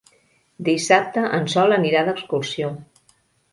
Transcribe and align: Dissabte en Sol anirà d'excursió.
Dissabte 0.69 1.25
en 1.39 1.45
Sol 1.55 1.77
anirà 1.79 2.03
d'excursió. 2.09 2.75